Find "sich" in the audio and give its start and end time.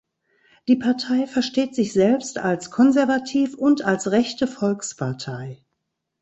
1.75-1.93